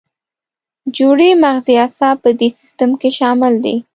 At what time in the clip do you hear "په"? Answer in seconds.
2.23-2.29